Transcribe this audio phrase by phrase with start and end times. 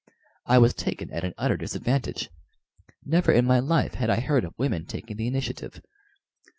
[0.47, 2.31] I was taken at an utter disadvantage.
[3.05, 5.79] Never in my life had I heard of women taking the initiative.